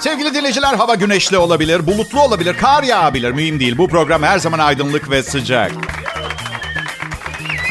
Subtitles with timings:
[0.00, 3.32] Sevgili dinleyiciler hava güneşli olabilir, bulutlu olabilir, kar yağabilir.
[3.32, 3.78] Mühim değil.
[3.78, 5.72] Bu program her zaman aydınlık ve sıcak.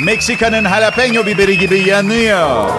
[0.02, 2.70] Meksika'nın jalapeno biberi gibi yanıyor.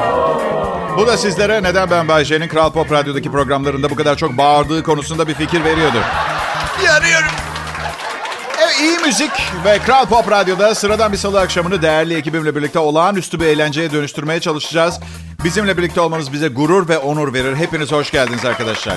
[0.97, 4.83] Bu da sizlere neden ben Bay J'nin Kral Pop Radyo'daki programlarında bu kadar çok bağırdığı
[4.83, 6.03] konusunda bir fikir veriyordur.
[6.87, 7.31] Yanıyorum.
[8.63, 9.33] Evet, iyi müzik
[9.65, 14.41] ve Kral Pop Radyo'da sıradan bir salı akşamını değerli ekibimle birlikte olağanüstü bir eğlenceye dönüştürmeye
[14.41, 15.01] çalışacağız.
[15.45, 17.57] Bizimle birlikte olmanız bize gurur ve onur verir.
[17.57, 18.97] Hepiniz hoş geldiniz arkadaşlar.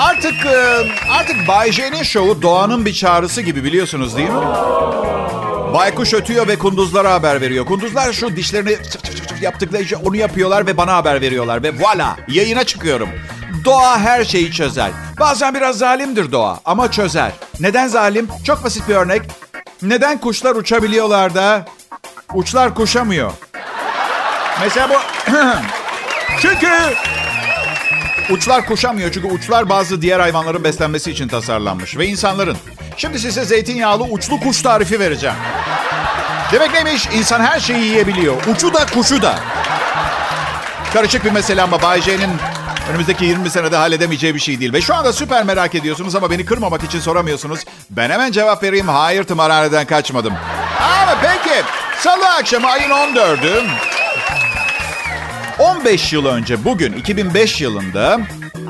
[0.00, 4.40] Artık e, artık Bay J'nin şovu doğanın bir çağrısı gibi biliyorsunuz değil mi?
[5.74, 7.66] Baykuş ötüyor ve kunduzlara haber veriyor.
[7.66, 11.62] Kunduzlar şu dişlerini çıf çıf çıf yaptıkları için onu yapıyorlar ve bana haber veriyorlar.
[11.62, 13.08] Ve voilà yayına çıkıyorum.
[13.64, 14.90] Doğa her şeyi çözer.
[15.20, 17.32] Bazen biraz zalimdir doğa ama çözer.
[17.60, 18.28] Neden zalim?
[18.44, 19.22] Çok basit bir örnek.
[19.82, 21.64] Neden kuşlar uçabiliyorlar da
[22.34, 23.32] uçlar kuşamıyor?
[24.60, 24.94] Mesela bu...
[26.40, 26.68] Çünkü
[28.30, 29.12] uçlar kuşamıyor.
[29.12, 31.96] Çünkü uçlar bazı diğer hayvanların beslenmesi için tasarlanmış.
[31.96, 32.56] Ve insanların.
[32.96, 35.36] Şimdi size zeytinyağlı uçlu kuş tarifi vereceğim.
[36.52, 37.06] Demek neymiş?
[37.06, 38.34] İnsan her şeyi yiyebiliyor.
[38.46, 39.38] Uçu da kuşu da.
[40.92, 42.30] Karışık bir mesele ama Bay J'nin
[42.90, 44.72] önümüzdeki 20 senede halledemeyeceği bir şey değil.
[44.72, 47.60] Ve şu anda süper merak ediyorsunuz ama beni kırmamak için soramıyorsunuz.
[47.90, 48.88] Ben hemen cevap vereyim.
[48.88, 50.32] Hayır tımarhaneden kaçmadım.
[51.02, 51.62] Ama peki.
[51.98, 53.62] Salı akşamı ayın 14'ü.
[55.60, 58.20] 15 yıl önce bugün 2005 yılında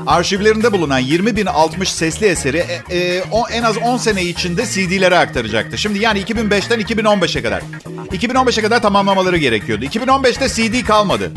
[0.07, 2.57] arşivlerinde bulunan 20.060 sesli eseri
[2.89, 5.77] e, e, o, en az 10 sene içinde CD'lere aktaracaktı.
[5.77, 7.63] Şimdi yani 2005'ten 2015'e kadar.
[8.11, 9.85] 2015'e kadar tamamlamaları gerekiyordu.
[9.85, 11.31] 2015'te CD kalmadı.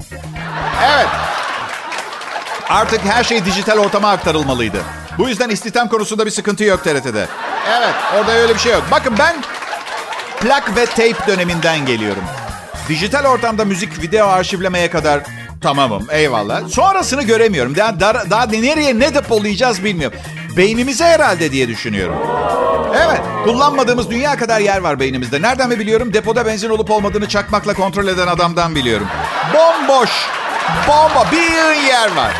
[0.84, 1.06] Evet.
[2.68, 4.78] Artık her şey dijital ortama aktarılmalıydı.
[5.18, 7.26] Bu yüzden istihdam konusunda bir sıkıntı yok TRT'de.
[7.78, 8.84] Evet, orada öyle bir şey yok.
[8.90, 9.36] Bakın ben
[10.40, 12.22] plak ve tape döneminden geliyorum.
[12.88, 15.20] Dijital ortamda müzik, video arşivlemeye kadar
[15.64, 16.68] tamamım, eyvallah.
[16.68, 17.76] Sonrasını göremiyorum.
[17.76, 20.18] Daha, daha, nereye ne depolayacağız bilmiyorum.
[20.56, 22.16] Beynimize herhalde diye düşünüyorum.
[22.94, 25.42] Evet, kullanmadığımız dünya kadar yer var beynimizde.
[25.42, 26.14] Nereden mi biliyorum?
[26.14, 29.06] Depoda benzin olup olmadığını çakmakla kontrol eden adamdan biliyorum.
[29.54, 30.10] Bomboş,
[30.88, 32.32] bomba, bir yer var.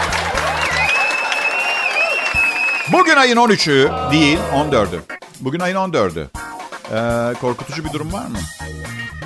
[2.93, 4.99] Bugün ayın 13'ü değil, 14'ü.
[5.41, 6.27] Bugün ayın 14'ü.
[6.93, 8.39] Ee, korkutucu bir durum var mı?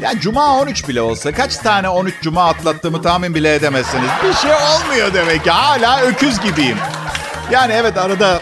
[0.00, 4.10] Ya cuma 13 bile olsa kaç tane 13 cuma atlattığımı tahmin bile edemezsiniz.
[4.24, 5.50] Bir şey olmuyor demek ki.
[5.50, 6.76] Hala öküz gibiyim.
[7.50, 8.40] Yani evet arada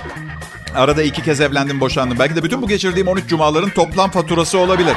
[0.75, 2.19] arada iki kez evlendim boşandım.
[2.19, 4.95] Belki de bütün bu geçirdiğim 13 cumaların toplam faturası olabilir.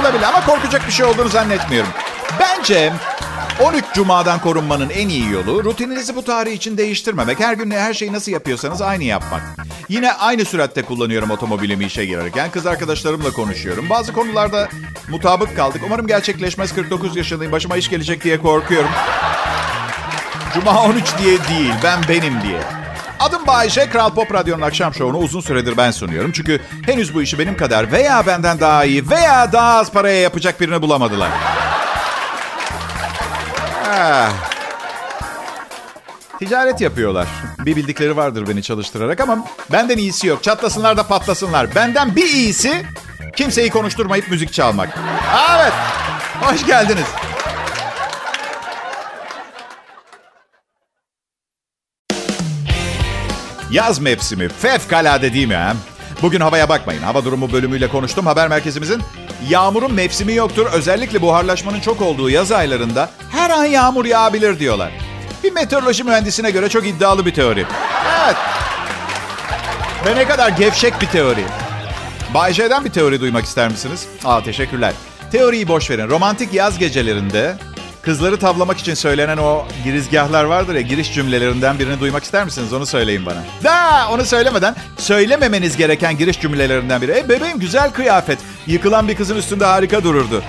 [0.00, 1.90] Olabilir ama korkacak bir şey olduğunu zannetmiyorum.
[2.40, 2.92] Bence
[3.64, 7.40] 13 Cuma'dan korunmanın en iyi yolu rutininizi bu tarih için değiştirmemek.
[7.40, 9.42] Her gün her şeyi nasıl yapıyorsanız aynı yapmak.
[9.88, 12.50] Yine aynı süratte kullanıyorum otomobilimi işe girerken.
[12.50, 13.90] Kız arkadaşlarımla konuşuyorum.
[13.90, 14.68] Bazı konularda
[15.08, 15.82] mutabık kaldık.
[15.86, 16.74] Umarım gerçekleşmez.
[16.74, 17.52] 49 yaşındayım.
[17.52, 18.90] Başıma iş gelecek diye korkuyorum.
[20.54, 22.60] Cuma 13 diye değil, ben benim diye.
[23.20, 26.32] Adım Bayşe, Kral Pop Radyo'nun akşam şovunu uzun süredir ben sunuyorum.
[26.32, 30.60] Çünkü henüz bu işi benim kadar veya benden daha iyi veya daha az paraya yapacak
[30.60, 31.30] birini bulamadılar.
[36.38, 37.28] Ticaret yapıyorlar.
[37.58, 40.42] Bir bildikleri vardır beni çalıştırarak ama benden iyisi yok.
[40.42, 41.74] Çatlasınlar da patlasınlar.
[41.74, 42.82] Benden bir iyisi
[43.36, 44.98] kimseyi konuşturmayıp müzik çalmak.
[45.60, 45.72] Evet.
[46.40, 47.06] Hoş geldiniz.
[53.70, 54.48] Yaz mevsimi.
[54.48, 55.74] Fevkalade değil mi ha?
[56.22, 57.02] Bugün havaya bakmayın.
[57.02, 58.26] Hava durumu bölümüyle konuştum.
[58.26, 59.02] Haber merkezimizin
[59.48, 60.66] yağmurun mevsimi yoktur.
[60.72, 64.90] Özellikle buharlaşmanın çok olduğu yaz aylarında her an yağmur yağabilir diyorlar.
[65.44, 67.66] Bir meteoroloji mühendisine göre çok iddialı bir teori.
[68.24, 68.36] Evet.
[70.06, 71.44] Ve ne kadar gevşek bir teori.
[72.34, 74.06] Bay J'den bir teori duymak ister misiniz?
[74.24, 74.92] Aa teşekkürler.
[75.32, 76.08] Teoriyi boş verin.
[76.08, 77.56] Romantik yaz gecelerinde
[78.02, 82.72] kızları tavlamak için söylenen o girizgahlar vardır ya giriş cümlelerinden birini duymak ister misiniz?
[82.72, 83.42] Onu söyleyin bana.
[83.64, 87.12] Da onu söylemeden söylememeniz gereken giriş cümlelerinden biri.
[87.12, 88.38] E bebeğim güzel kıyafet.
[88.66, 90.42] Yıkılan bir kızın üstünde harika dururdu.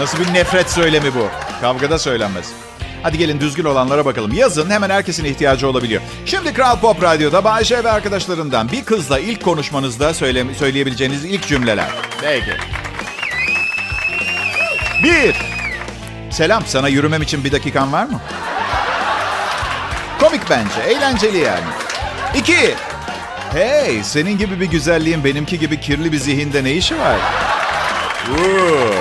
[0.00, 1.28] Nasıl bir nefret söylemi bu?
[1.60, 2.52] Kavgada söylenmez.
[3.02, 4.32] Hadi gelin düzgün olanlara bakalım.
[4.32, 6.02] Yazın hemen herkesin ihtiyacı olabiliyor.
[6.26, 11.88] Şimdi Kral Pop Radyo'da Bayşe ve arkadaşlarından bir kızla ilk konuşmanızda söyle, söyleyebileceğiniz ilk cümleler.
[12.20, 12.52] Peki.
[15.02, 15.36] Bir.
[16.30, 18.20] Selam, sana yürümem için bir dakikan var mı?
[20.20, 21.64] Komik bence, eğlenceli yani.
[22.34, 22.74] İki.
[23.52, 27.16] Hey, senin gibi bir güzelliğin benimki gibi kirli bir zihinde ne işi var?
[28.30, 28.99] Ooh.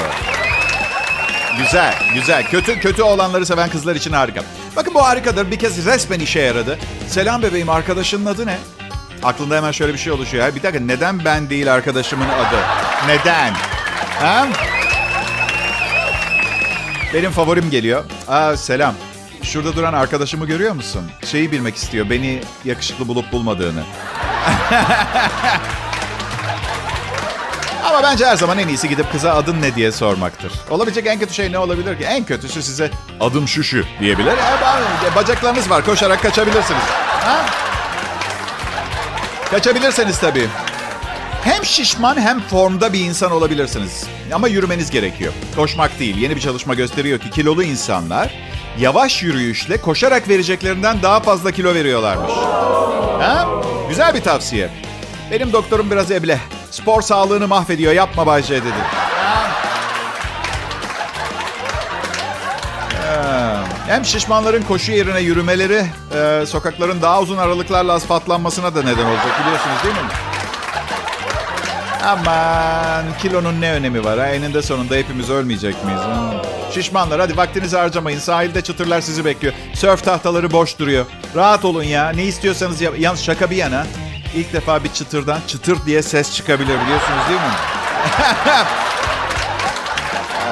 [1.70, 2.44] Güzel, güzel.
[2.44, 4.42] Kötü kötü olanları seven kızlar için harika.
[4.76, 5.52] Bakın bu harikadır.
[5.52, 6.80] Bir kez resmen işe yaradı.
[7.08, 8.58] Selam bebeğim, arkadaşının adı ne?
[9.24, 10.56] Aklında hemen şöyle bir şey oluşuyor.
[10.56, 12.58] Bir dakika, neden ben değil arkadaşımın adı?
[13.08, 13.54] Neden?
[14.20, 14.48] Ha?
[17.14, 18.04] Benim favorim geliyor.
[18.28, 18.94] Aa, selam.
[19.44, 21.02] Şurada duran arkadaşımı görüyor musun?
[21.26, 22.10] Şeyi bilmek istiyor.
[22.10, 23.84] Beni yakışıklı bulup bulmadığını.
[27.84, 30.52] Ama bence her zaman en iyisi gidip kıza adın ne diye sormaktır.
[30.70, 32.04] Olabilecek en kötü şey ne olabilir ki?
[32.04, 34.32] En kötüsü size adım şu şu diyebilir.
[35.12, 36.82] E, bacaklarınız var koşarak kaçabilirsiniz.
[37.22, 37.46] Ha?
[39.52, 40.48] Kaçabilirseniz tabii.
[41.44, 44.04] Hem şişman hem formda bir insan olabilirsiniz.
[44.34, 45.34] Ama yürümeniz gerekiyor.
[45.56, 46.18] Koşmak değil.
[46.18, 48.34] Yeni bir çalışma gösteriyor ki kilolu insanlar
[48.80, 52.32] yavaş yürüyüşle koşarak vereceklerinden daha fazla kilo veriyorlarmış.
[53.20, 53.48] Ha?
[53.90, 54.70] Güzel bir tavsiye.
[55.32, 56.40] Benim doktorum biraz eble.
[56.72, 57.94] Spor sağlığını mahvediyor.
[57.94, 59.10] Yapma Bayce dedi.
[63.88, 65.86] Hem şişmanların koşu yerine yürümeleri
[66.16, 70.12] e, sokakların daha uzun aralıklarla asfaltlanmasına da neden olacak biliyorsunuz değil mi?
[72.06, 74.28] Aman kilonun ne önemi var ha?
[74.28, 76.02] Eninde sonunda hepimiz ölmeyecek miyiz?
[76.02, 76.42] Ha?
[76.74, 78.20] Şişmanlar hadi vaktinizi harcamayın.
[78.20, 79.54] Sahilde çıtırlar sizi bekliyor.
[79.74, 81.06] Sörf tahtaları boş duruyor.
[81.36, 82.10] Rahat olun ya.
[82.10, 82.94] Ne istiyorsanız yap.
[83.00, 83.86] Yalnız şaka bir yana.
[84.36, 87.46] İlk defa bir çıtırdan çıtır diye ses çıkabilir biliyorsunuz değil mi?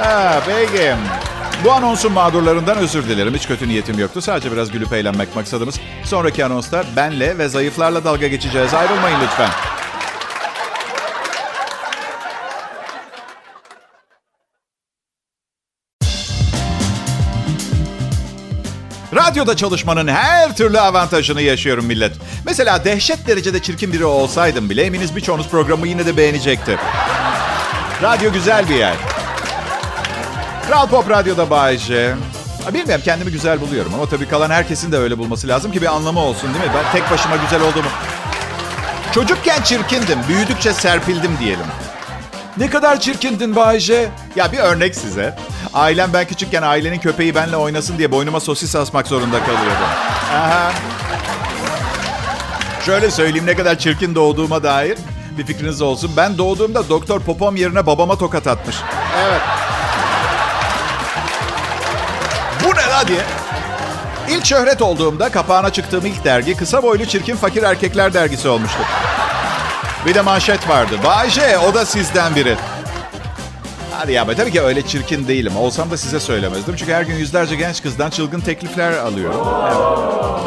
[0.03, 0.94] ha, peki.
[1.63, 3.33] Bu anonsun mağdurlarından özür dilerim.
[3.35, 4.21] Hiç kötü niyetim yoktu.
[4.21, 5.79] Sadece biraz gülüp eğlenmek maksadımız.
[6.03, 8.74] Sonraki anonsta benle ve zayıflarla dalga geçeceğiz.
[8.74, 9.50] Ayrılmayın lütfen.
[19.15, 22.12] Radyoda çalışmanın her türlü avantajını yaşıyorum millet.
[22.45, 26.77] Mesela dehşet derecede çirkin biri olsaydım bile eminiz birçoğunuz programı yine de beğenecekti.
[28.04, 28.95] Radyo güzel bir yer.
[30.68, 32.15] Kral Pop Radyo'da Bay J.
[32.74, 36.19] Bilmiyorum kendimi güzel buluyorum ama tabii kalan herkesin de öyle bulması lazım ki bir anlamı
[36.19, 36.71] olsun değil mi?
[36.75, 37.89] Ben tek başıma güzel olduğumu...
[39.12, 41.65] Çocukken çirkindim, büyüdükçe serpildim diyelim.
[42.59, 44.09] Ne kadar çirkindin Bayce?
[44.36, 45.36] Ya bir örnek size.
[45.74, 49.83] Ailem ben küçükken ailenin köpeği benle oynasın diye boynuma sosis asmak zorunda kalıyordu.
[50.33, 50.71] Aha.
[52.86, 54.98] Şöyle söyleyeyim ne kadar çirkin doğduğuma dair
[55.38, 56.12] bir fikriniz olsun.
[56.18, 58.75] Ben doğduğumda doktor popom yerine babama tokat atmış.
[59.27, 59.42] Evet.
[62.63, 63.21] Bu ne la diye.
[64.30, 68.80] İlk şöhret olduğumda kapağına çıktığım ilk dergi kısa boylu çirkin fakir erkekler dergisi olmuştu.
[70.05, 70.95] Bir de manşet vardı.
[71.03, 72.55] Bayce o da sizden biri.
[73.91, 75.57] Hadi ya tabii ki öyle çirkin değilim.
[75.57, 76.75] Olsam da size söylemezdim.
[76.75, 79.47] Çünkü her gün yüzlerce genç kızdan çılgın teklifler alıyorum.
[79.65, 79.77] Evet.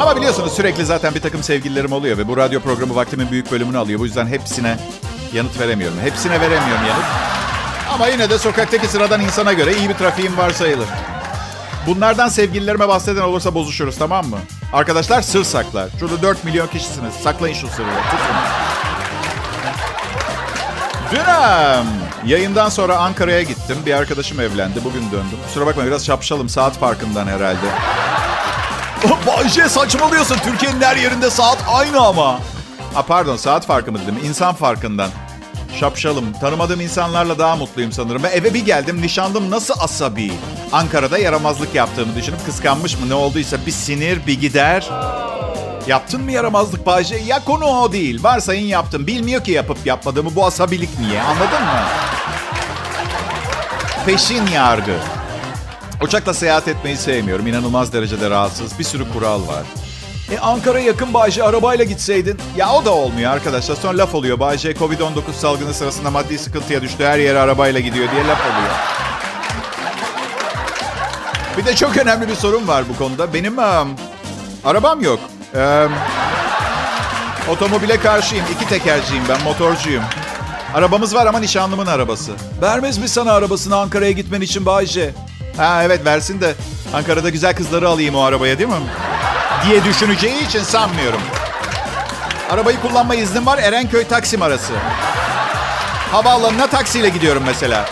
[0.01, 2.17] Ama biliyorsunuz sürekli zaten bir takım sevgililerim oluyor.
[2.17, 3.99] Ve bu radyo programı vaktimin büyük bölümünü alıyor.
[3.99, 4.77] Bu yüzden hepsine
[5.33, 5.97] yanıt veremiyorum.
[6.03, 7.05] Hepsine veremiyorum yanıt.
[7.93, 10.87] Ama yine de sokaktaki sıradan insana göre iyi bir trafiğim var sayılır.
[11.87, 14.37] Bunlardan sevgililerime bahseden olursa bozuşuruz tamam mı?
[14.73, 15.89] Arkadaşlar sır saklar.
[15.99, 17.13] Şurada 4 milyon kişisiniz.
[17.23, 17.85] Saklayın şu sırrı.
[18.11, 18.60] Tutun.
[21.11, 21.85] Dönem.
[22.25, 23.77] Yayından sonra Ankara'ya gittim.
[23.85, 24.83] Bir arkadaşım evlendi.
[24.83, 25.37] Bugün döndüm.
[25.47, 26.49] Kusura bakma biraz şapşalım.
[26.49, 27.65] Saat farkından herhalde.
[29.27, 30.37] Bayce saçmalıyorsun.
[30.37, 32.39] Türkiye'nin her yerinde saat aynı ama.
[32.93, 34.17] Ha pardon saat farkı mı dedim.
[34.25, 35.09] İnsan farkından.
[35.79, 36.33] Şapşalım.
[36.41, 38.23] Tanımadığım insanlarla daha mutluyum sanırım.
[38.23, 39.01] Ve eve bir geldim.
[39.01, 40.31] Nişanlım nasıl asabi.
[40.71, 44.89] Ankara'da yaramazlık yaptığımı düşünüp kıskanmış mı ne olduysa bir sinir bir gider.
[45.87, 47.15] Yaptın mı yaramazlık Bayce?
[47.15, 48.23] Ya konu o değil.
[48.23, 49.07] Varsayın yaptım.
[49.07, 50.35] Bilmiyor ki yapıp yapmadığımı.
[50.35, 51.21] Bu asabilik niye?
[51.21, 51.81] Anladın mı?
[54.05, 54.95] Peşin yargı.
[56.01, 57.47] Uçakla seyahat etmeyi sevmiyorum.
[57.47, 58.79] İnanılmaz derecede rahatsız.
[58.79, 59.63] Bir sürü kural var.
[60.31, 62.37] E Ankara'ya yakın Bayce arabayla gitseydin.
[62.57, 63.75] Ya o da olmuyor arkadaşlar.
[63.75, 64.39] Sonra laf oluyor.
[64.39, 67.05] Bayce Covid-19 salgını sırasında maddi sıkıntıya düştü.
[67.05, 68.71] Her yere arabayla gidiyor diye laf oluyor.
[71.57, 73.33] Bir de çok önemli bir sorun var bu konuda.
[73.33, 73.95] Benim um,
[74.65, 75.19] arabam yok.
[75.55, 75.87] Ee,
[77.49, 78.45] otomobile karşıyım.
[78.55, 79.41] İki tekerciyim ben.
[79.43, 80.03] Motorcuyum.
[80.73, 82.31] Arabamız var ama nişanlımın arabası.
[82.61, 85.13] Vermez mi sana arabasını Ankara'ya gitmen için Bayce?
[85.57, 86.53] Ha evet versin de
[86.93, 88.75] Ankara'da güzel kızları alayım o arabaya değil mi?
[89.65, 91.21] Diye düşüneceği için sanmıyorum.
[92.49, 94.73] Arabayı kullanma iznim var Erenköy Taksim arası.
[96.11, 97.85] Havaalanına taksiyle gidiyorum mesela.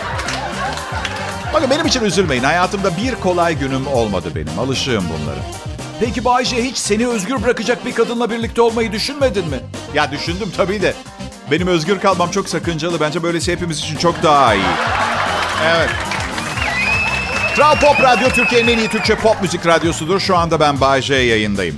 [1.54, 2.42] Bakın benim için üzülmeyin.
[2.42, 4.58] Hayatımda bir kolay günüm olmadı benim.
[4.58, 5.69] Alışığım bunlara.
[6.00, 9.60] Peki Bayce hiç seni özgür bırakacak bir kadınla birlikte olmayı düşünmedin mi?
[9.94, 10.94] Ya düşündüm tabii de.
[11.50, 13.00] Benim özgür kalmam çok sakıncalı.
[13.00, 14.64] Bence böylesi hepimiz için çok daha iyi.
[15.64, 15.90] Evet.
[17.56, 20.20] Kral Pop Radyo Türkiye'nin en iyi Türkçe pop müzik radyosudur.
[20.20, 21.76] Şu anda ben Bayce yayındayım.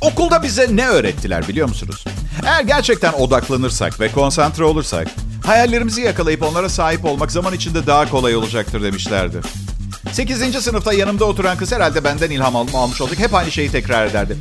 [0.00, 2.04] Okulda bize ne öğrettiler biliyor musunuz?
[2.46, 5.08] Eğer gerçekten odaklanırsak ve konsantre olursak,
[5.46, 9.40] hayallerimizi yakalayıp onlara sahip olmak zaman içinde daha kolay olacaktır demişlerdi.
[10.12, 10.62] 8.
[10.64, 13.18] sınıfta yanımda oturan kız herhalde benden ilham al- almış olduk.
[13.18, 14.36] Hep aynı şeyi tekrar ederdi.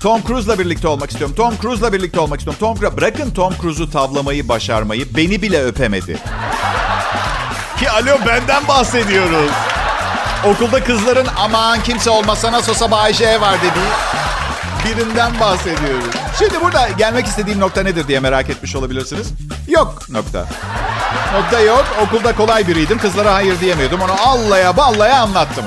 [0.00, 1.36] Tom Cruise'la birlikte olmak istiyorum.
[1.36, 2.60] Tom Cruise'la birlikte olmak istiyorum.
[2.60, 6.18] Tom Cruise bırakın Tom Cruise'u tavlamayı başarmayı beni bile öpemedi.
[7.78, 9.50] Ki alo benden bahsediyoruz.
[10.44, 14.19] Okulda kızların aman kimse olmasa nasıl olsa Bayşe var dediği
[14.84, 16.14] birinden bahsediyoruz.
[16.38, 19.28] Şimdi burada gelmek istediğim nokta nedir diye merak etmiş olabilirsiniz.
[19.68, 20.46] Yok nokta.
[21.34, 21.84] Nokta yok.
[22.06, 22.98] Okulda kolay biriydim.
[22.98, 24.00] Kızlara hayır diyemiyordum.
[24.00, 25.64] Onu allaya ballaya anlattım.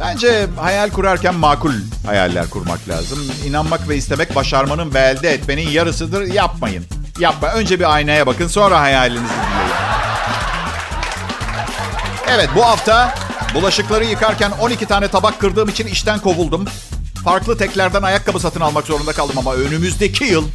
[0.00, 1.72] Bence hayal kurarken makul
[2.06, 3.18] hayaller kurmak lazım.
[3.46, 6.22] İnanmak ve istemek başarmanın ve elde etmenin yarısıdır.
[6.22, 6.84] Yapmayın.
[7.18, 7.48] Yapma.
[7.48, 9.72] Önce bir aynaya bakın sonra hayalinizi dinleyin.
[12.28, 13.14] Evet bu hafta
[13.54, 16.64] bulaşıkları yıkarken 12 tane tabak kırdığım için işten kovuldum.
[17.26, 20.48] Farklı teklerden ayakkabı satın almak zorunda kaldım ama önümüzdeki yıl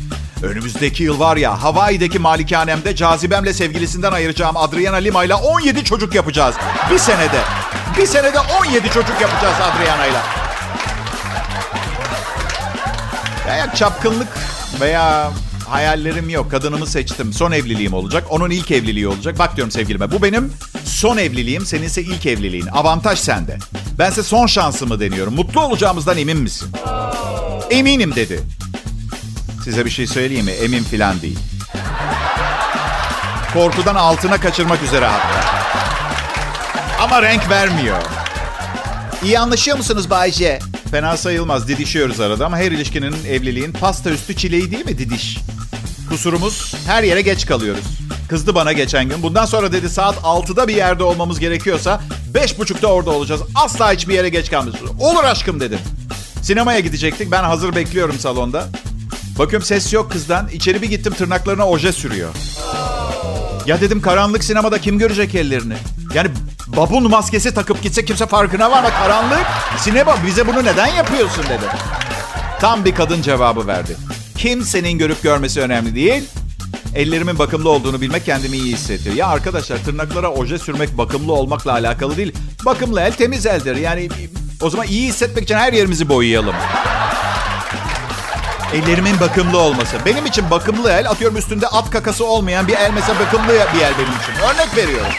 [0.44, 6.56] Önümüzdeki yıl var ya Hawaii'deki malikanemde cazibemle sevgilisinden ayıracağım Adriana Lima ile 17 çocuk yapacağız.
[6.92, 7.40] Bir senede.
[7.98, 10.20] Bir senede 17 çocuk yapacağız Adriana ile.
[13.48, 14.28] Veya çapkınlık
[14.82, 15.32] veya
[15.72, 16.52] hayallerim yok.
[16.52, 17.34] Kadınımı seçtim.
[17.34, 18.24] Son evliliğim olacak.
[18.30, 19.40] Onun ilk evliliği olacak.
[19.40, 20.12] Bak diyorum sevgilime.
[20.12, 20.54] Bu benim
[20.86, 21.66] son evliliğim.
[21.66, 22.68] Seninse ilk evliliğin.
[22.68, 23.58] Avantaj sende.
[24.00, 25.34] Bense son şansımı deniyorum.
[25.36, 26.72] Mutlu olacağımızdan emin misin?
[27.70, 28.40] Eminim dedi.
[29.64, 30.52] Size bir şey söyleyeyim mi?
[30.52, 31.40] Emin filan değil.
[33.54, 35.46] Korkudan altına kaçırmak üzere hatta.
[37.04, 37.98] Ama renk vermiyor.
[39.24, 40.60] İyi anlaşıyor musunuz Bayce?
[40.92, 41.68] Fena sayılmaz.
[41.68, 45.38] Didişiyoruz arada ama her ilişkinin, evliliğin pasta üstü çileği değil mi didiş?
[46.10, 47.84] Kusurumuz her yere geç kalıyoruz.
[48.30, 49.24] Kızdı bana geçen gün.
[49.24, 52.02] Bundan sonra dedi saat 6'da bir yerde olmamız gerekiyorsa
[52.34, 53.42] 5.30'da orada olacağız.
[53.56, 54.92] Asla hiçbir yere geç kalmayacağız.
[55.00, 55.80] Olur aşkım dedim.
[56.42, 57.32] Sinemaya gidecektik.
[57.32, 58.68] Ben hazır bekliyorum salonda.
[59.40, 60.48] Bakıyorum ses yok kızdan.
[60.48, 62.30] İçeri bir gittim tırnaklarına oje sürüyor.
[63.66, 65.76] Ya dedim karanlık sinemada kim görecek ellerini?
[66.14, 66.30] Yani
[66.78, 68.90] babun maskesi takıp gitse kimse farkına var mı?
[68.90, 69.46] Karanlık.
[69.78, 71.66] Sinema bize bunu neden yapıyorsun dedi.
[72.60, 73.98] Tam bir kadın cevabı verdi.
[74.38, 76.24] Kimsenin görüp görmesi önemli değil.
[76.96, 79.16] Ellerimin bakımlı olduğunu bilmek kendimi iyi hissediyor.
[79.16, 82.34] Ya arkadaşlar tırnaklara oje sürmek bakımlı olmakla alakalı değil.
[82.66, 83.76] Bakımlı el temiz eldir.
[83.76, 84.10] Yani
[84.62, 86.56] o zaman iyi hissetmek için her yerimizi boyayalım.
[88.74, 89.98] Ellerimin bakımlı olması.
[90.06, 93.94] Benim için bakımlı el, atıyorum üstünde at kakası olmayan bir el mesela bakımlı bir el
[93.98, 94.44] benim için.
[94.44, 95.12] Örnek veriyorum.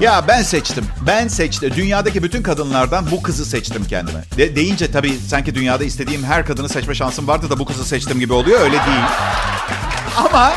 [0.00, 0.84] Ya ben seçtim.
[1.06, 1.72] Ben seçtim.
[1.76, 4.24] Dünyadaki bütün kadınlardan bu kızı seçtim kendime.
[4.36, 8.20] De, deyince tabii sanki dünyada istediğim her kadını seçme şansım vardı da bu kızı seçtim
[8.20, 8.60] gibi oluyor.
[8.60, 9.06] Öyle değil.
[10.16, 10.52] Ama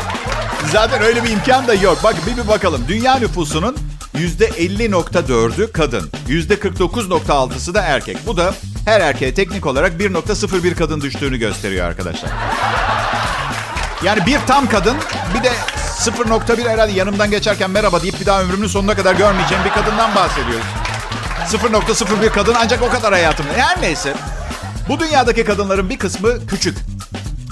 [0.72, 1.98] zaten öyle bir imkan da yok.
[2.04, 2.84] Bak bir bir bakalım.
[2.88, 3.76] Dünya nüfusunun
[4.14, 6.10] %50.4'ü kadın.
[6.28, 8.16] %49.6'sı da erkek.
[8.26, 12.30] Bu da her erkeğe teknik olarak 1.01 kadın düştüğünü gösteriyor arkadaşlar.
[14.04, 14.96] Yani bir tam kadın
[15.34, 15.52] bir de
[16.02, 20.66] 0.1 herhalde yanımdan geçerken merhaba deyip bir daha ömrümün sonuna kadar görmeyeceğim bir kadından bahsediyoruz.
[21.48, 23.52] 0.01 kadın ancak o kadar hayatımda.
[23.52, 24.14] Her neyse.
[24.88, 26.78] Bu dünyadaki kadınların bir kısmı küçük.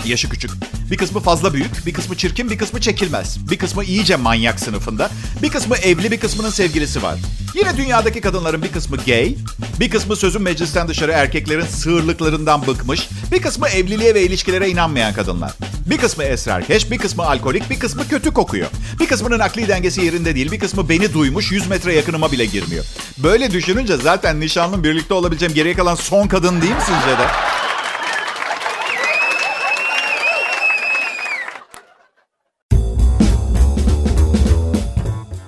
[0.05, 0.51] Yaşı küçük.
[0.91, 3.51] Bir kısmı fazla büyük, bir kısmı çirkin, bir kısmı çekilmez.
[3.51, 5.11] Bir kısmı iyice manyak sınıfında.
[5.43, 7.19] Bir kısmı evli, bir kısmının sevgilisi var.
[7.55, 9.35] Yine dünyadaki kadınların bir kısmı gay,
[9.81, 15.53] bir kısmı sözün meclisten dışarı erkeklerin sığırlıklarından bıkmış, bir kısmı evliliğe ve ilişkilere inanmayan kadınlar.
[15.91, 18.67] Bir kısmı esrarkeş, bir kısmı alkolik, bir kısmı kötü kokuyor.
[19.01, 22.85] Bir kısmının akli dengesi yerinde değil, bir kısmı beni duymuş 100 metre yakınıma bile girmiyor.
[23.19, 27.27] Böyle düşününce zaten nişanlım birlikte olabileceğim geriye kalan son kadın değil mi sizce de?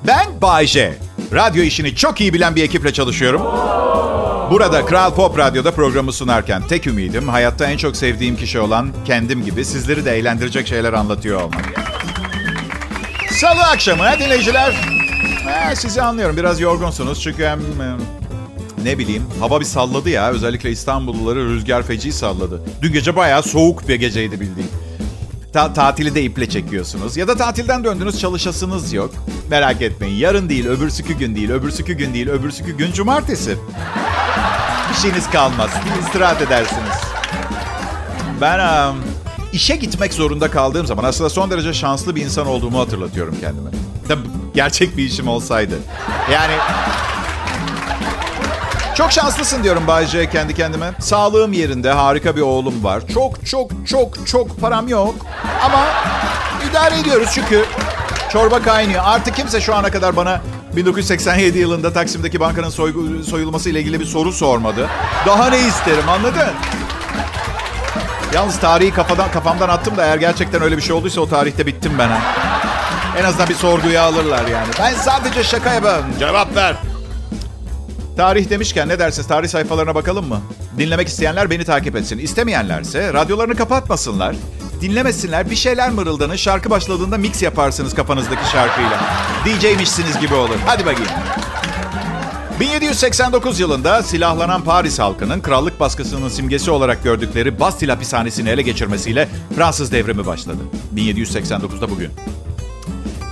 [0.06, 0.98] Ben Bayce.
[1.32, 3.42] Radyo işini çok iyi bilen bir ekiple çalışıyorum.
[4.52, 9.44] Burada Kral Pop Radyo'da programı sunarken tek ümidim hayatta en çok sevdiğim kişi olan kendim
[9.44, 11.64] gibi sizleri de eğlendirecek şeyler anlatıyor olmak.
[13.30, 14.72] Salı akşamı ha, dinleyiciler.
[15.44, 17.96] Ha, sizi anlıyorum biraz yorgunsunuz çünkü hem e,
[18.84, 22.62] ne bileyim hava bir salladı ya özellikle İstanbulluları rüzgar feci salladı.
[22.82, 24.70] Dün gece bayağı soğuk bir geceydi bildiğin.
[25.52, 27.16] Ta- tatili de iple çekiyorsunuz.
[27.16, 29.10] Ya da tatilden döndünüz çalışasınız yok.
[29.50, 30.16] Merak etmeyin.
[30.16, 33.56] Yarın değil, öbürsükü gün değil, öbürsükü gün değil, öbürsükü gün cumartesi.
[34.92, 35.70] Bir şeyiniz kalmaz.
[36.00, 36.92] İstirahat edersiniz.
[38.40, 38.96] Ben um,
[39.52, 43.70] işe gitmek zorunda kaldığım zaman aslında son derece şanslı bir insan olduğumu hatırlatıyorum kendime.
[44.08, 45.74] Tabii gerçek bir işim olsaydı.
[46.32, 46.52] Yani
[48.94, 50.92] çok şanslısın diyorum Bayce kendi kendime.
[51.00, 53.02] Sağlığım yerinde, harika bir oğlum var.
[53.14, 55.14] Çok çok çok çok param yok.
[55.64, 55.86] Ama
[56.70, 57.64] idare ediyoruz çünkü
[58.32, 59.02] çorba kaynıyor.
[59.04, 60.40] Artık kimse şu ana kadar bana
[60.76, 64.88] 1987 yılında Taksim'deki bankanın soygu, soyulması ile ilgili bir soru sormadı.
[65.26, 66.48] Daha ne isterim anladın?
[68.34, 71.92] Yalnız tarihi kafadan kafamdan attım da eğer gerçekten öyle bir şey olduysa o tarihte bittim
[71.98, 72.08] ben.
[72.08, 72.18] Ha.
[73.18, 74.68] En azından bir sorguya alırlar yani.
[74.80, 76.04] Ben sadece şaka yapıyorum.
[76.18, 76.76] Cevap ver.
[78.16, 79.28] Tarih demişken ne dersiniz?
[79.28, 80.40] Tarih sayfalarına bakalım mı?
[80.78, 82.18] Dinlemek isteyenler beni takip etsin.
[82.18, 84.36] İstemeyenlerse radyolarını kapatmasınlar.
[84.82, 85.50] Dinlemesinler.
[85.50, 86.36] Bir şeyler mırıldanın.
[86.36, 89.00] Şarkı başladığında mix yaparsınız kafanızdaki şarkıyla.
[89.44, 90.56] DJ'mişsiniz gibi olur.
[90.66, 91.10] Hadi bakayım.
[92.60, 99.92] 1789 yılında silahlanan Paris halkının krallık baskısının simgesi olarak gördükleri Bastille hapishanesini ele geçirmesiyle Fransız
[99.92, 100.60] devrimi başladı.
[100.94, 102.10] 1789'da bugün.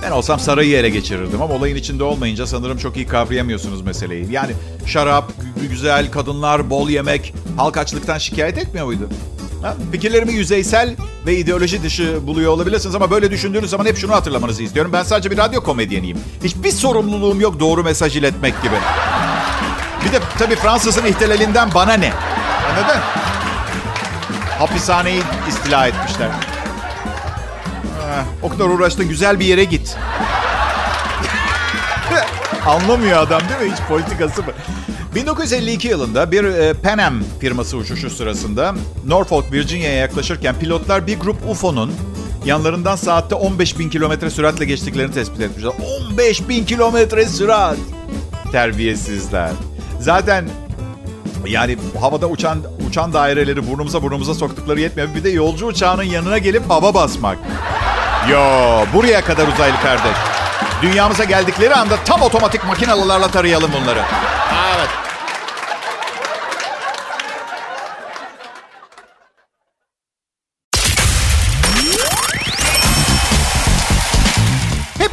[0.03, 4.31] Ben olsam sarayı ele geçirirdim ama olayın içinde olmayınca sanırım çok iyi kavrayamıyorsunuz meseleyi.
[4.31, 4.51] Yani
[4.85, 5.31] şarap,
[5.69, 9.09] güzel kadınlar, bol yemek, halk açlıktan şikayet etmiyor muydu?
[9.91, 14.93] Fikirlerimi yüzeysel ve ideoloji dışı buluyor olabilirsiniz ama böyle düşündüğünüz zaman hep şunu hatırlamanızı istiyorum.
[14.93, 16.17] Ben sadece bir radyo komedyeniyim.
[16.43, 18.75] Hiçbir sorumluluğum yok doğru mesaj iletmek gibi.
[20.05, 22.13] Bir de tabii Fransız'ın ihtilalinden bana ne?
[22.69, 22.99] Anladın?
[24.59, 26.29] Hapishaneyi istila etmişler.
[28.41, 29.97] O kadar uğraştın güzel bir yere git.
[32.67, 33.75] Anlamıyor adam değil mi?
[33.75, 34.51] Hiç politikası mı?
[35.15, 38.75] 1952 yılında bir e, Pan Am firması uçuşu sırasında
[39.07, 41.93] Norfolk, Virginia'ya yaklaşırken pilotlar bir grup UFO'nun
[42.45, 45.71] yanlarından saatte 15 bin kilometre süratle geçtiklerini tespit etmişler.
[46.11, 47.77] 15 bin kilometre sürat!
[48.51, 49.51] Terbiyesizler.
[49.99, 50.49] Zaten
[51.47, 55.15] yani havada uçan uçan daireleri burnumuza burnumuza soktukları yetmiyor.
[55.15, 57.37] Bir de yolcu uçağının yanına gelip hava basmak.
[58.31, 58.39] Yo
[58.93, 60.40] buraya kadar uzaylı kardeş.
[60.81, 64.01] Dünyamıza geldikleri anda tam otomatik makinalılarla tarayalım bunları.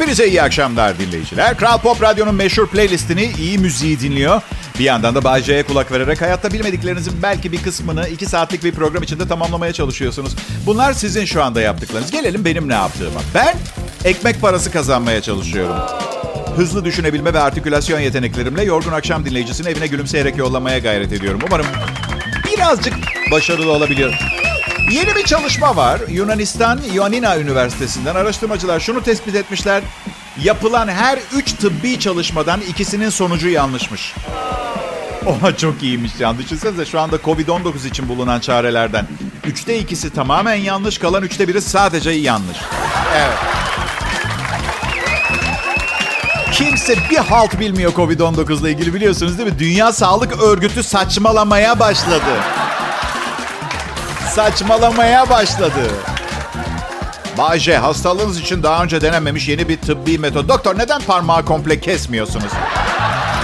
[0.09, 1.57] Hepinize iyi akşamlar dinleyiciler.
[1.57, 4.43] Kral Pop Radyo'nun meşhur playlistini iyi müziği dinliyor.
[4.79, 8.73] Bir yandan da Bay J'ye kulak vererek hayatta bilmediklerinizin belki bir kısmını iki saatlik bir
[8.73, 10.37] program içinde tamamlamaya çalışıyorsunuz.
[10.67, 12.11] Bunlar sizin şu anda yaptıklarınız.
[12.11, 13.21] Gelelim benim ne yaptığıma.
[13.35, 13.55] Ben
[14.05, 15.77] ekmek parası kazanmaya çalışıyorum.
[16.57, 21.41] Hızlı düşünebilme ve artikülasyon yeteneklerimle yorgun akşam dinleyicisini evine gülümseyerek yollamaya gayret ediyorum.
[21.47, 21.67] Umarım
[22.53, 22.95] birazcık
[23.33, 24.15] başarılı olabiliyor.
[24.91, 26.01] Yeni bir çalışma var.
[26.09, 29.83] Yunanistan Ioannina Üniversitesi'nden araştırmacılar şunu tespit etmişler.
[30.43, 34.15] Yapılan her üç tıbbi çalışmadan ikisinin sonucu yanlışmış.
[35.27, 36.39] Oha çok iyiymiş ya.
[36.39, 39.07] Düşünsenize şu anda Covid-19 için bulunan çarelerden.
[39.47, 42.57] Üçte ikisi tamamen yanlış, kalan üçte biri sadece yanlış.
[43.17, 43.39] Evet.
[46.53, 49.59] Kimse bir halt bilmiyor Covid-19 ile ilgili biliyorsunuz değil mi?
[49.59, 52.33] Dünya Sağlık Örgütü saçmalamaya başladı.
[54.35, 55.91] Saçmalamaya başladı.
[57.39, 60.49] Bayce, hastalığınız için daha önce denenmemiş yeni bir tıbbi metot.
[60.49, 62.53] Doktor neden parmağı komple kesmiyorsunuz?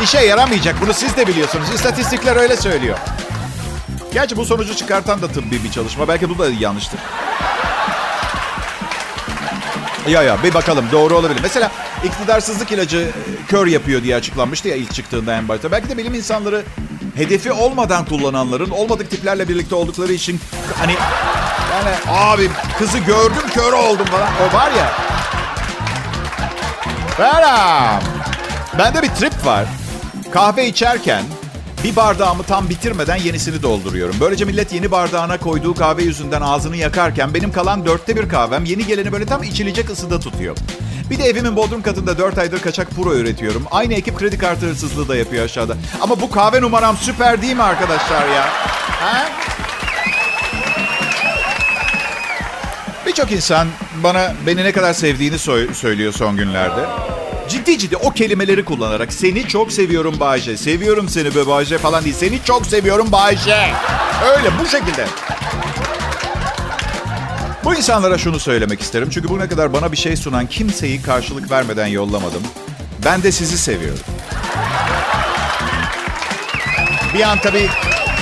[0.02, 0.76] İşe yaramayacak.
[0.82, 1.66] Bunu siz de biliyorsunuz.
[1.74, 2.98] İstatistikler öyle söylüyor.
[4.12, 6.08] Gerçi bu sonucu çıkartan da tıbbi bir çalışma.
[6.08, 7.00] Belki bu da yanlıştır.
[10.08, 11.40] Ya ya bir bakalım doğru olabilir.
[11.42, 11.70] Mesela
[12.04, 15.72] iktidarsızlık ilacı e, kör yapıyor diye açıklanmıştı ya ilk çıktığında en başta.
[15.72, 16.62] Belki de bilim insanları
[17.14, 20.40] hedefi olmadan kullananların olmadık tiplerle birlikte oldukları için
[20.78, 20.92] hani
[21.72, 24.28] yani abi kızı gördüm kör oldum falan.
[24.50, 24.92] O var ya.
[27.16, 28.02] Selam.
[28.78, 29.66] Bende bir trip var.
[30.30, 31.22] Kahve içerken
[31.84, 34.16] bir bardağımı tam bitirmeden yenisini dolduruyorum.
[34.20, 38.86] Böylece millet yeni bardağına koyduğu kahve yüzünden ağzını yakarken benim kalan dörtte bir kahvem yeni
[38.86, 40.56] geleni böyle tam içilecek ısıda tutuyor.
[41.10, 43.64] Bir de evimin bodrum katında 4 aydır kaçak puro üretiyorum.
[43.70, 45.76] Aynı ekip kredi kartı hırsızlığı da yapıyor aşağıda.
[46.00, 48.44] Ama bu kahve numaram süper değil mi arkadaşlar ya?
[49.00, 49.28] Ha?
[53.06, 53.68] Birçok insan
[54.02, 56.84] bana beni ne kadar sevdiğini so- söylüyor son günlerde.
[57.48, 62.14] Ciddi ciddi o kelimeleri kullanarak seni çok seviyorum Bayce, seviyorum seni be Bayce falan değil.
[62.18, 63.70] Seni çok seviyorum Bayce.
[64.36, 65.06] Öyle bu şekilde.
[67.74, 69.08] Bu insanlara şunu söylemek isterim.
[69.10, 72.42] Çünkü bugüne kadar bana bir şey sunan kimseyi karşılık vermeden yollamadım.
[73.04, 74.04] Ben de sizi seviyorum.
[77.14, 77.68] Bir an tabii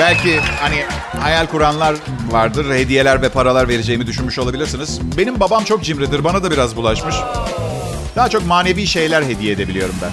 [0.01, 0.85] belki hani
[1.21, 1.95] hayal kuranlar
[2.31, 2.75] vardır.
[2.75, 5.01] Hediyeler ve paralar vereceğimi düşünmüş olabilirsiniz.
[5.19, 6.25] Benim babam çok cimridir.
[6.25, 7.15] Bana da biraz bulaşmış.
[8.17, 10.11] Daha çok manevi şeyler hediye edebiliyorum ben.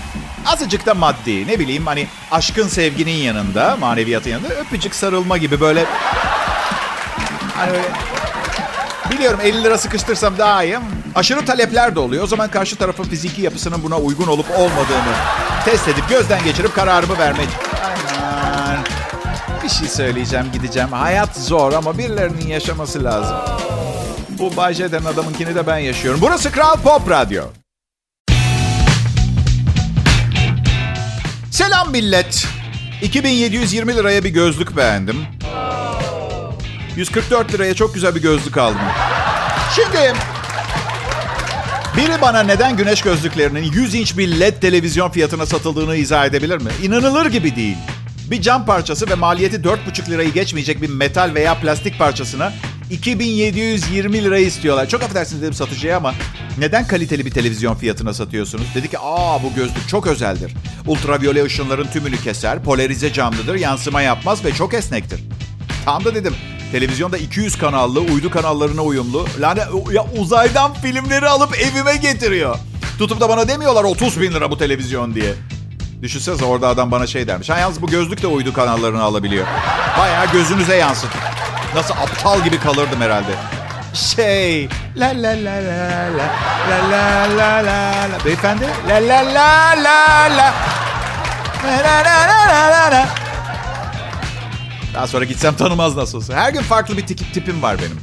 [0.51, 1.47] Azıcık da maddi.
[1.47, 5.85] Ne bileyim hani aşkın sevginin yanında, maneviyatın yanında öpücük sarılma gibi böyle...
[7.55, 8.18] Hani böyle...
[9.11, 10.77] Biliyorum 50 lira sıkıştırsam daha iyi.
[11.15, 12.23] Aşırı talepler de oluyor.
[12.23, 15.13] O zaman karşı tarafın fiziki yapısının buna uygun olup olmadığını
[15.65, 17.47] test edip gözden geçirip kararımı vermek.
[18.23, 18.77] Aman.
[19.63, 20.89] Bir şey söyleyeceğim gideceğim.
[20.91, 23.37] Hayat zor ama birilerinin yaşaması lazım.
[24.29, 26.19] Bu Bay J'den adamınkini de ben yaşıyorum.
[26.23, 27.43] Burası Kral Pop Radyo.
[31.51, 32.47] Selam millet.
[33.01, 35.38] 2720 liraya bir gözlük beğendim.
[36.99, 38.81] 144 liraya çok güzel bir gözlük aldım.
[39.75, 40.13] Şimdi
[41.97, 46.71] biri bana neden güneş gözlüklerinin 100 inç bir led televizyon fiyatına satıldığını izah edebilir mi?
[46.83, 47.77] İnanılır gibi değil.
[48.31, 52.53] Bir cam parçası ve maliyeti 4,5 lirayı geçmeyecek bir metal veya plastik parçasına
[52.91, 54.89] 2720 lira istiyorlar.
[54.89, 56.13] Çok affedersiniz dedim satıcıya ama
[56.57, 58.65] neden kaliteli bir televizyon fiyatına satıyorsunuz?
[58.75, 60.53] Dedi ki aa bu gözlük çok özeldir.
[60.87, 65.23] Ultraviyole ışınların tümünü keser, polarize camlıdır, yansıma yapmaz ve çok esnektir.
[65.85, 66.35] Tam da dedim
[66.71, 69.27] televizyonda 200 kanallı, uydu kanallarına uyumlu.
[69.41, 69.59] Yani
[69.91, 72.55] ya uzaydan filmleri alıp evime getiriyor.
[72.97, 75.33] Tutup da bana demiyorlar 30 bin lira bu televizyon diye.
[76.01, 77.49] Düşünsenize orada adam bana şey dermiş.
[77.49, 79.45] Ha yalnız bu gözlük de uydu kanallarını alabiliyor.
[79.99, 81.21] Bayağı gözünüze yansıtır.
[81.75, 83.31] Nasıl aptal gibi kalırdım herhalde.
[83.93, 86.29] Şey, la la la la la
[86.69, 90.53] la la la la la beyefendi la la la la la
[91.65, 93.18] la la la la la
[94.99, 96.33] Daha sonra gitsem tanımaz nasıl olsa.
[96.33, 97.97] Her gün farklı bir tip, tipim var benim.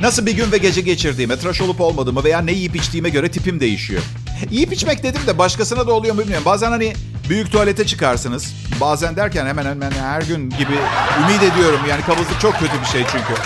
[0.00, 3.60] Nasıl bir gün ve gece geçirdiğime, tıraş olup olmadığımı veya ne yiyip içtiğime göre tipim
[3.60, 4.02] değişiyor.
[4.50, 6.44] Yiyip içmek dedim de başkasına da oluyor mu bilmiyorum.
[6.46, 6.94] Bazen hani
[7.28, 8.54] büyük tuvalete çıkarsınız.
[8.80, 10.72] Bazen derken hemen hemen her gün gibi
[11.20, 11.80] ümit ediyorum.
[11.88, 13.40] Yani kabızlık çok kötü bir şey çünkü.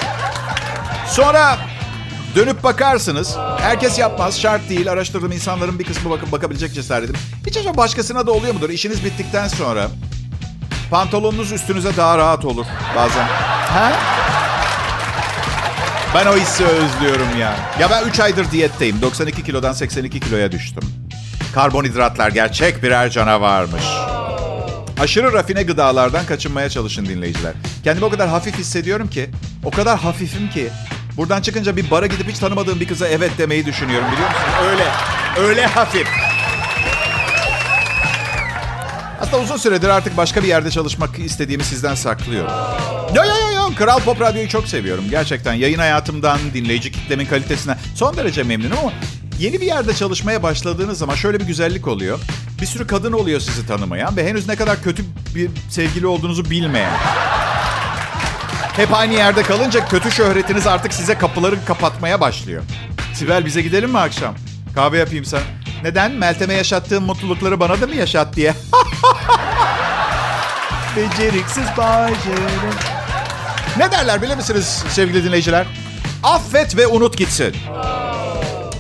[1.09, 1.59] Sonra
[2.37, 3.37] dönüp bakarsınız.
[3.59, 4.93] Herkes yapmaz, şart değil.
[4.93, 7.17] Araştırdığım insanların bir kısmı bakıp bakabilecek cesaretim.
[7.47, 8.71] Hiç acaba başkasına da oluyor mudur?
[8.71, 9.89] İşiniz bittikten sonra
[10.91, 13.27] pantolonunuz üstünüze daha rahat olur bazen.
[13.69, 13.93] Ha?
[16.15, 17.57] Ben o hissi özlüyorum ya.
[17.81, 19.03] Ya ben 3 aydır diyetteyim.
[19.03, 20.83] 92 kilodan 82 kiloya düştüm.
[21.55, 23.85] Karbonhidratlar gerçek birer canavarmış.
[25.01, 27.53] Aşırı rafine gıdalardan kaçınmaya çalışın dinleyiciler.
[27.85, 29.31] Kendimi o kadar hafif hissediyorum ki,
[29.65, 30.69] o kadar hafifim ki
[31.17, 34.55] buradan çıkınca bir bara gidip hiç tanımadığım bir kıza evet demeyi düşünüyorum biliyor musunuz?
[34.71, 34.85] Öyle,
[35.49, 36.09] öyle hafif.
[39.27, 42.53] Aslında uzun süredir artık başka bir yerde çalışmak istediğimi sizden saklıyorum.
[43.15, 43.75] Yo yo yo yo.
[43.75, 45.05] Kral Pop Radyo'yu çok seviyorum.
[45.11, 48.93] Gerçekten yayın hayatımdan, dinleyici kitlemin kalitesine son derece memnunum ama
[49.39, 52.19] yeni bir yerde çalışmaya başladığınız zaman şöyle bir güzellik oluyor.
[52.61, 56.97] Bir sürü kadın oluyor sizi tanımayan ve henüz ne kadar kötü bir sevgili olduğunuzu bilmeyen.
[58.77, 62.63] Hep aynı yerde kalınca kötü şöhretiniz artık size kapıları kapatmaya başlıyor.
[63.15, 64.35] Sibel bize gidelim mi akşam?
[64.75, 65.66] Kahve yapayım sana.
[65.83, 66.13] Neden?
[66.13, 68.55] Meltem'e yaşattığın mutlulukları bana da mı yaşat diye.
[70.97, 72.45] Beceriksiz bacım.
[73.79, 75.67] Ne derler bilir misiniz sevgili dinleyiciler?
[76.23, 77.57] Affet ve unut gitsin.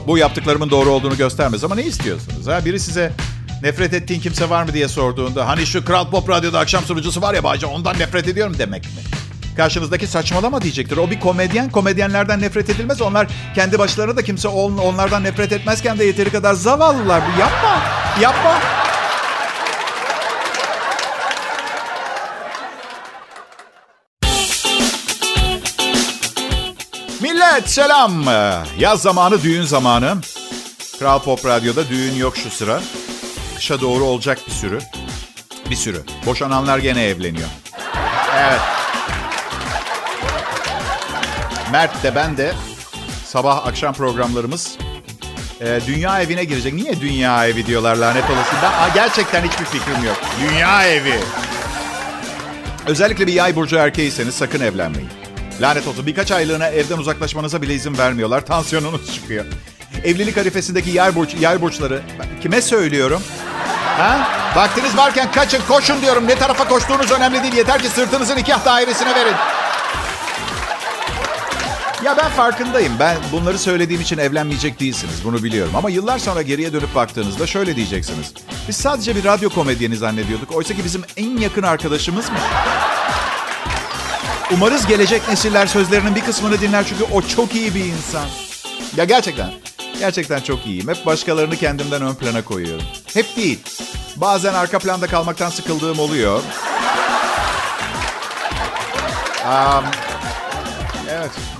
[0.06, 2.46] Bu yaptıklarımın doğru olduğunu göstermez ama ne istiyorsunuz?
[2.46, 2.64] Ha?
[2.64, 3.12] Biri size
[3.62, 7.34] nefret ettiğin kimse var mı diye sorduğunda hani şu Kral Pop Radyo'da akşam sunucusu var
[7.34, 8.90] ya Bayce ondan nefret ediyorum demek mi?
[9.56, 10.96] Karşınızdaki saçmalama diyecektir.
[10.96, 11.70] O bir komedyen.
[11.70, 13.02] Komedyenlerden nefret edilmez.
[13.02, 17.22] Onlar kendi başlarına da kimse onlardan nefret etmezken de yeteri kadar zavallılar.
[17.26, 17.82] Bu yapma.
[18.20, 18.54] Yapma.
[27.20, 28.24] Millet selam.
[28.78, 30.16] Yaz zamanı, düğün zamanı.
[30.98, 32.80] Kral Pop Radyo'da düğün yok şu sıra.
[33.56, 34.78] Kışa doğru olacak bir sürü.
[35.70, 36.02] Bir sürü.
[36.26, 37.48] Boşananlar gene evleniyor.
[38.36, 38.75] Evet.
[41.72, 42.52] Mert de ben de
[43.24, 44.78] sabah akşam programlarımız
[45.60, 46.74] e, dünya evine girecek.
[46.74, 48.50] Niye dünya evi diyorlar lanet olası?
[48.62, 50.16] Ben gerçekten hiçbir fikrim yok.
[50.40, 51.14] Dünya evi.
[52.86, 55.08] Özellikle bir yay burcu erkeğiyseniz sakın evlenmeyin.
[55.60, 58.46] Lanet olsun birkaç aylığına evden uzaklaşmanıza bile izin vermiyorlar.
[58.46, 59.44] Tansiyonunuz çıkıyor.
[60.04, 62.02] Evlilik arifesindeki yay, burç, yay burçları
[62.42, 63.22] kime söylüyorum?
[63.98, 64.28] Ha?
[64.56, 66.28] Vaktiniz varken kaçın koşun diyorum.
[66.28, 67.54] Ne tarafa koştuğunuz önemli değil.
[67.54, 69.34] Yeter ki sırtınızı nikah dairesine verin.
[72.06, 72.92] Ya ben farkındayım.
[72.98, 75.24] Ben bunları söylediğim için evlenmeyecek değilsiniz.
[75.24, 75.72] Bunu biliyorum.
[75.76, 78.34] Ama yıllar sonra geriye dönüp baktığınızda şöyle diyeceksiniz.
[78.68, 80.54] Biz sadece bir radyo komedyeni zannediyorduk.
[80.54, 82.40] Oysa ki bizim en yakın arkadaşımızmış.
[84.52, 88.26] Umarız gelecek nesiller sözlerinin bir kısmını dinler çünkü o çok iyi bir insan.
[88.96, 89.50] Ya gerçekten,
[89.98, 90.88] gerçekten çok iyiyim.
[90.88, 92.86] Hep başkalarını kendimden ön plana koyuyorum.
[93.14, 93.58] Hep değil.
[94.16, 96.42] Bazen arka planda kalmaktan sıkıldığım oluyor.
[99.46, 99.84] Um,
[101.10, 101.55] evet.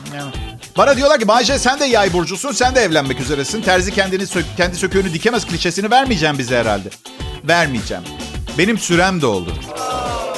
[0.77, 3.63] Bana diyorlar ki Bayce sen de yay burcusun, sen de evlenmek üzeresin.
[3.63, 6.89] Terzi kendini sök, kendi söküğünü dikemez klişesini vermeyeceğim bize herhalde.
[7.45, 8.03] Vermeyeceğim.
[8.59, 9.53] Benim sürem de oldu.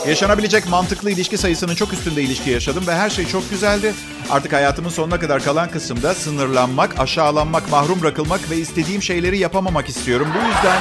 [0.09, 3.95] Yaşanabilecek mantıklı ilişki sayısının çok üstünde ilişki yaşadım ve her şey çok güzeldi.
[4.31, 10.29] Artık hayatımın sonuna kadar kalan kısımda sınırlanmak, aşağılanmak, mahrum bırakılmak ve istediğim şeyleri yapamamak istiyorum.
[10.35, 10.79] Bu yüzden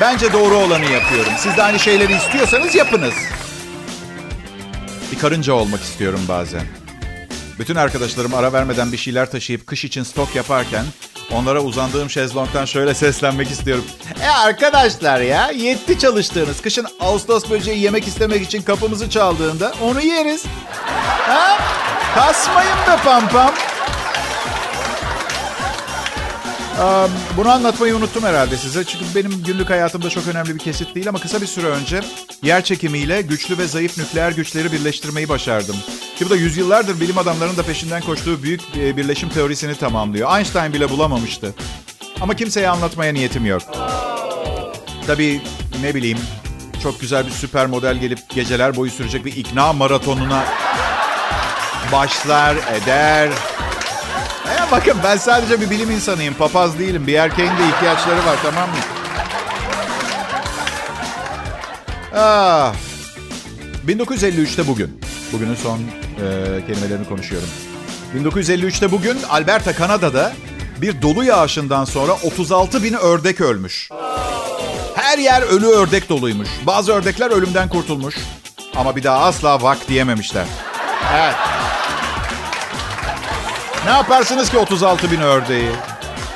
[0.00, 1.32] bence doğru olanı yapıyorum.
[1.38, 3.14] Siz de aynı şeyleri istiyorsanız yapınız.
[5.12, 6.62] Bir karınca olmak istiyorum bazen.
[7.58, 10.84] Bütün arkadaşlarım ara vermeden bir şeyler taşıyıp kış için stok yaparken
[11.32, 13.84] onlara uzandığım şezlongdan şöyle seslenmek istiyorum.
[14.22, 16.60] E arkadaşlar ya yetti çalıştığınız.
[16.60, 20.44] Kışın Ağustos böceği yemek istemek için kapımızı çaldığında onu yeriz.
[21.18, 21.58] Ha?
[22.14, 23.54] Kasmayın be pam pam.
[27.36, 28.84] Bunu anlatmayı unuttum herhalde size.
[28.84, 32.00] Çünkü benim günlük hayatımda çok önemli bir kesit değil ama kısa bir süre önce
[32.42, 35.76] yer çekimiyle güçlü ve zayıf nükleer güçleri birleştirmeyi başardım.
[36.16, 40.36] Ki bu da yüzyıllardır bilim adamlarının da peşinden koştuğu büyük bir birleşim teorisini tamamlıyor.
[40.36, 41.54] Einstein bile bulamamıştı.
[42.20, 43.62] Ama kimseye anlatmaya niyetim yok.
[45.06, 45.40] Tabii
[45.82, 46.18] ne bileyim
[46.82, 50.44] çok güzel bir süper model gelip geceler boyu sürecek bir ikna maratonuna
[51.92, 53.30] başlar eder.
[54.70, 56.34] Bakın ben sadece bir bilim insanıyım.
[56.34, 57.06] Papaz değilim.
[57.06, 58.76] Bir erkeğin de ihtiyaçları var tamam mı?
[62.14, 62.74] Ah.
[63.86, 65.00] 1953'te bugün.
[65.32, 65.82] Bugünün son e,
[66.66, 67.48] kelimelerini konuşuyorum.
[68.16, 70.32] 1953'te bugün Alberta, Kanada'da
[70.80, 73.88] bir dolu yağışından sonra 36 bin ördek ölmüş.
[74.94, 76.48] Her yer ölü ördek doluymuş.
[76.66, 78.16] Bazı ördekler ölümden kurtulmuş.
[78.76, 80.44] Ama bir daha asla vak diyememişler.
[81.14, 81.34] Evet.
[83.84, 85.70] Ne yaparsınız ki 36 bin ördeği?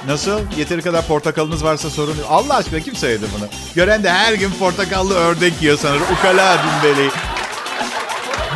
[0.07, 0.41] Nasıl?
[0.57, 2.27] Yeteri kadar portakalınız varsa sorun yok.
[2.31, 3.49] Allah aşkına kim söyledi bunu?
[3.75, 6.01] Gören de her gün portakallı ördek yiyor sanır.
[6.19, 7.11] Ukala dümbeli.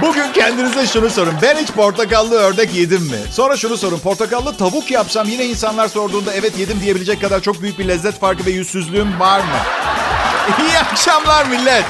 [0.03, 1.35] Bugün kendinize şunu sorun.
[1.43, 3.19] Ben hiç portakallı ördek yedim mi?
[3.33, 3.99] Sonra şunu sorun.
[3.99, 8.47] Portakallı tavuk yapsam yine insanlar sorduğunda evet yedim diyebilecek kadar çok büyük bir lezzet farkı
[8.47, 9.57] ve yüzsüzlüğüm var mı?
[10.61, 11.85] İyi akşamlar millet.